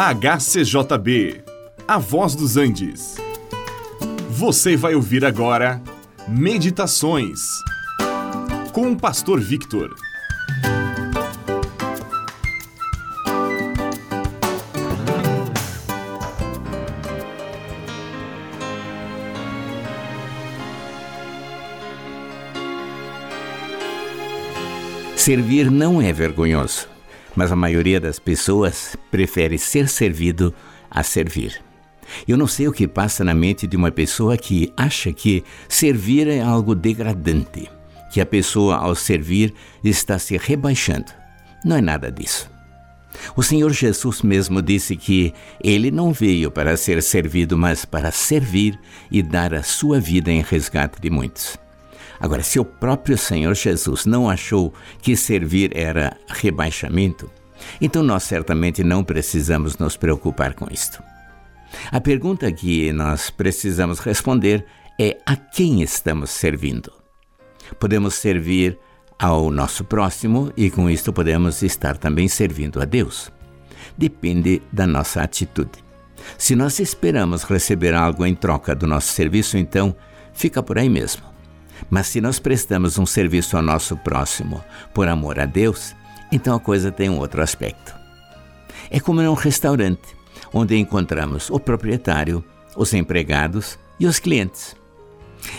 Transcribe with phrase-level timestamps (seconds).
[0.00, 1.42] HCJB,
[1.88, 3.16] A Voz dos Andes.
[4.30, 5.82] Você vai ouvir agora
[6.28, 7.40] Meditações
[8.72, 9.92] com o Pastor Victor.
[25.16, 26.86] Servir não é vergonhoso,
[27.38, 30.52] mas a maioria das pessoas prefere ser servido
[30.90, 31.62] a servir.
[32.26, 36.26] Eu não sei o que passa na mente de uma pessoa que acha que servir
[36.26, 37.70] é algo degradante,
[38.12, 41.12] que a pessoa, ao servir, está se rebaixando.
[41.64, 42.50] Não é nada disso.
[43.36, 45.32] O Senhor Jesus mesmo disse que
[45.62, 48.76] ele não veio para ser servido, mas para servir
[49.12, 51.56] e dar a sua vida em resgate de muitos.
[52.20, 57.30] Agora, se o próprio Senhor Jesus não achou que servir era rebaixamento,
[57.80, 61.02] então nós certamente não precisamos nos preocupar com isto.
[61.90, 64.64] A pergunta que nós precisamos responder
[64.98, 66.92] é a quem estamos servindo.
[67.78, 68.78] Podemos servir
[69.18, 73.30] ao nosso próximo e com isto podemos estar também servindo a Deus.
[73.96, 75.84] Depende da nossa atitude.
[76.36, 79.94] Se nós esperamos receber algo em troca do nosso serviço, então
[80.32, 81.22] fica por aí mesmo.
[81.90, 84.62] Mas se nós prestamos um serviço ao nosso próximo
[84.94, 85.94] por amor a Deus,
[86.30, 87.94] então a coisa tem um outro aspecto.
[88.90, 90.16] É como em um restaurante,
[90.52, 92.44] onde encontramos o proprietário,
[92.76, 94.76] os empregados e os clientes.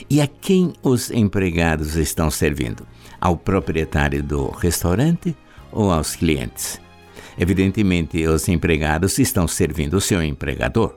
[0.09, 2.85] E a quem os empregados estão servindo?
[3.19, 5.35] Ao proprietário do restaurante
[5.71, 6.79] ou aos clientes?
[7.37, 10.95] Evidentemente, os empregados estão servindo o seu empregador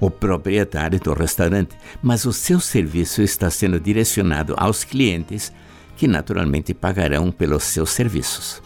[0.00, 5.52] o proprietário do restaurante, mas o seu serviço está sendo direcionado aos clientes
[5.96, 8.62] que naturalmente pagarão pelos seus serviços.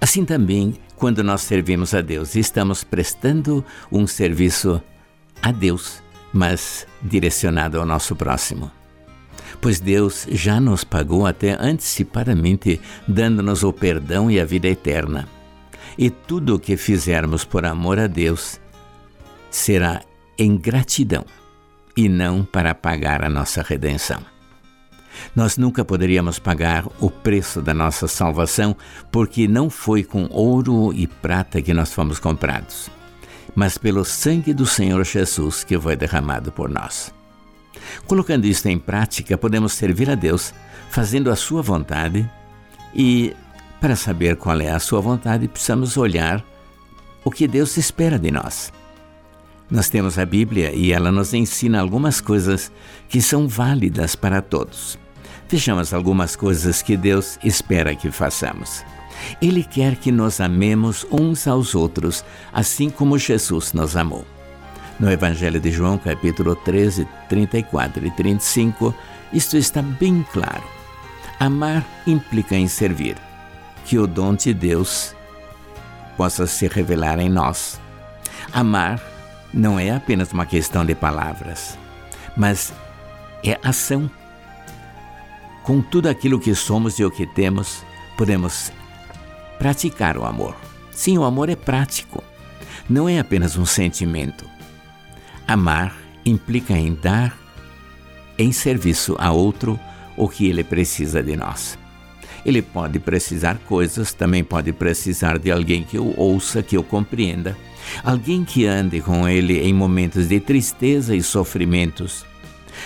[0.00, 4.82] Assim também, quando nós servimos a Deus, estamos prestando um serviço
[5.40, 8.70] a Deus, mas direcionado ao nosso próximo.
[9.60, 15.28] Pois Deus já nos pagou até antecipadamente, dando-nos o perdão e a vida eterna.
[15.96, 18.60] E tudo o que fizermos por amor a Deus
[19.52, 20.00] será
[20.36, 21.24] em gratidão
[21.96, 24.20] e não para pagar a nossa redenção.
[25.36, 28.74] Nós nunca poderíamos pagar o preço da nossa salvação,
[29.12, 32.90] porque não foi com ouro e prata que nós fomos comprados,
[33.54, 37.12] mas pelo sangue do Senhor Jesus que foi derramado por nós.
[38.06, 40.54] Colocando isto em prática, podemos servir a Deus
[40.88, 42.28] fazendo a Sua vontade
[42.94, 43.36] e,
[43.80, 46.42] para saber qual é a Sua vontade, precisamos olhar
[47.22, 48.72] o que Deus espera de nós.
[49.72, 52.70] Nós temos a Bíblia e ela nos ensina algumas coisas
[53.08, 54.98] que são válidas para todos.
[55.48, 58.84] Vejamos algumas coisas que Deus espera que façamos.
[59.40, 62.22] Ele quer que nos amemos uns aos outros,
[62.52, 64.26] assim como Jesus nos amou.
[65.00, 68.94] No Evangelho de João, capítulo 13, 34 e 35,
[69.32, 70.64] isto está bem claro.
[71.40, 73.16] Amar implica em servir.
[73.86, 75.16] Que o dom de Deus
[76.14, 77.80] possa se revelar em nós.
[78.52, 79.11] Amar
[79.52, 81.78] não é apenas uma questão de palavras,
[82.36, 82.72] mas
[83.44, 84.10] é ação.
[85.62, 87.84] Com tudo aquilo que somos e o que temos,
[88.16, 88.72] podemos
[89.58, 90.56] praticar o amor.
[90.90, 92.22] Sim, o amor é prático,
[92.88, 94.44] não é apenas um sentimento.
[95.46, 97.36] Amar implica em dar
[98.38, 99.78] em serviço a outro
[100.16, 101.78] o que ele precisa de nós.
[102.44, 107.56] Ele pode precisar coisas, também pode precisar de alguém que o ouça, que o compreenda
[108.02, 112.24] alguém que ande com ele em momentos de tristeza e sofrimentos.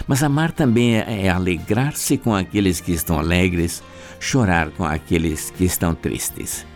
[0.06, 3.82] Mas amar também é, é alegrar-se com aqueles que estão alegres,
[4.20, 6.66] chorar com aqueles que estão tristes.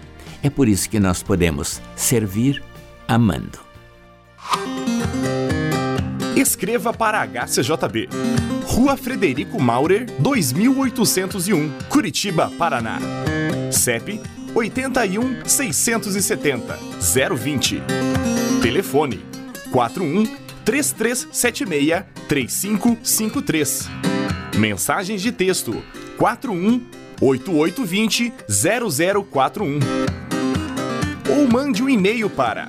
[0.42, 2.62] É por isso que nós podemos servir
[3.06, 3.69] amando.
[6.40, 8.08] Escreva para HCJB.
[8.64, 12.98] Rua Frederico Maurer, 2801, Curitiba, Paraná.
[13.70, 14.20] CEP
[14.54, 16.78] 81 670
[17.36, 17.82] 020.
[18.62, 19.20] Telefone
[19.70, 20.24] 41
[20.64, 23.90] 3376 3553.
[24.56, 25.82] Mensagens de texto
[26.16, 26.82] 41
[27.20, 29.78] 8820 0041.
[31.28, 32.68] Ou mande um e-mail para